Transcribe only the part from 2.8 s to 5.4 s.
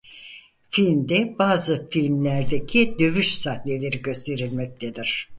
dövüş sahneleri gösterilmektedir.